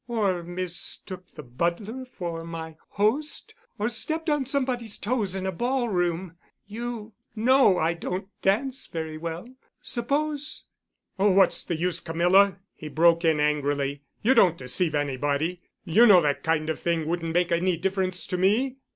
[0.07, 3.53] Or mistook the butler for my host?
[3.77, 6.37] Or stepped on somebody's toes in a ballroom.
[6.65, 9.47] You know I don't dance very well.
[9.83, 10.65] Suppose——"
[11.19, 14.01] "Oh, what's the use, Camilla?" he broke in angrily.
[14.23, 15.61] "You don't deceive anybody.
[15.85, 18.77] You know that kind of thing wouldn't make any difference to me."